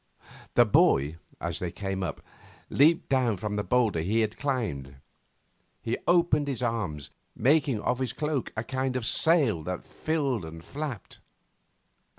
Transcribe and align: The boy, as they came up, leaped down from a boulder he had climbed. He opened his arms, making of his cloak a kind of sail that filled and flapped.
The 0.55 0.65
boy, 0.65 1.17
as 1.39 1.59
they 1.59 1.69
came 1.69 2.01
up, 2.01 2.23
leaped 2.71 3.07
down 3.07 3.37
from 3.37 3.59
a 3.59 3.63
boulder 3.63 3.99
he 4.01 4.21
had 4.21 4.35
climbed. 4.35 4.95
He 5.79 5.99
opened 6.07 6.47
his 6.47 6.63
arms, 6.63 7.11
making 7.35 7.79
of 7.81 7.99
his 7.99 8.11
cloak 8.11 8.51
a 8.57 8.63
kind 8.63 8.95
of 8.95 9.05
sail 9.05 9.61
that 9.65 9.85
filled 9.85 10.43
and 10.43 10.63
flapped. 10.65 11.19